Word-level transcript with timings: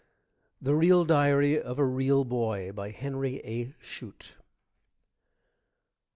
THE 0.59 0.73
REAL 0.73 1.05
DIARY 1.05 1.61
OF 1.61 1.77
A 1.77 1.85
REAL 1.85 2.25
BOY 2.25 2.71
BY 2.71 2.89
HENRY 2.89 3.39
A. 3.45 3.75
SHUTE 3.79 4.33
Mar. 4.39 4.45